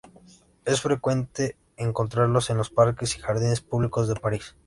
[0.65, 4.55] Es frecuente encontrarlos en los parques y jardines públicos de París.